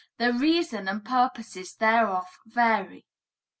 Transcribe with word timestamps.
The 0.17 0.33
reasons 0.33 0.89
and 0.89 1.05
purposes 1.05 1.75
thereof 1.75 2.25
vary. 2.47 3.05